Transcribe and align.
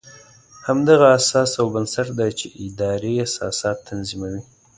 همدغه 0.67 1.07
اساس 1.19 1.51
او 1.61 1.67
بنسټ 1.73 2.07
دی 2.17 2.29
چې 2.39 2.47
ادارې 2.65 3.13
اساسات 3.27 3.77
تنظیموي. 3.89 4.41